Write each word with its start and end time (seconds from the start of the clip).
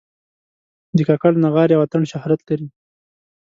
د 0.97 0.97
کاکړ 1.07 1.31
نغارې 1.43 1.73
او 1.75 1.83
اتڼ 1.85 2.01
شهرت 2.11 2.41
لري. 2.49 2.67